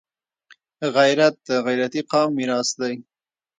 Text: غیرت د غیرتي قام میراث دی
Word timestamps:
غیرت 0.95 1.35
د 1.47 1.49
غیرتي 1.65 2.01
قام 2.11 2.29
میراث 2.37 2.69
دی 2.79 2.93